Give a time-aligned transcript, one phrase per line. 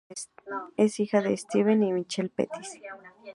[0.77, 2.73] Es hija de Steven y Michelle Pettis.